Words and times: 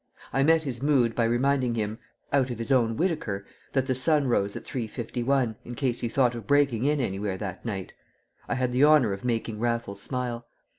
I 0.33 0.41
met 0.41 0.63
his 0.63 0.81
mood 0.81 1.13
by 1.13 1.25
reminding 1.25 1.75
him 1.75 1.99
(out 2.33 2.49
of 2.49 2.57
his 2.57 2.71
own 2.71 2.97
Whitaker) 2.97 3.45
that 3.73 3.85
the 3.85 3.93
sun 3.93 4.25
rose 4.25 4.55
at 4.55 4.63
3.51, 4.63 5.57
in 5.63 5.75
case 5.75 5.99
he 5.99 6.09
thought 6.09 6.33
of 6.33 6.47
breaking 6.47 6.85
in 6.85 6.99
anywhere 6.99 7.37
that 7.37 7.63
night. 7.63 7.93
I 8.47 8.55
had 8.55 8.71
the 8.71 8.83
honour 8.83 9.13
of 9.13 9.23
making 9.23 9.59
Raffles 9.59 10.01
smile. 10.01 10.47